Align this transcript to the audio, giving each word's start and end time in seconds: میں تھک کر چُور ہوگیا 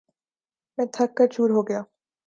میں 0.77 0.85
تھک 0.95 1.09
کر 1.17 1.27
چُور 1.33 1.49
ہوگیا 1.55 1.81